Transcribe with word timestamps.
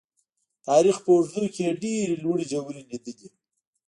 تاریخ 0.67 0.97
په 1.03 1.09
اوږدو 1.15 1.43
کې 1.53 1.61
یې 1.67 1.77
ډېرې 1.81 2.15
لوړې 2.23 2.45
ژورې 2.51 2.81
لیدلي. 2.89 3.29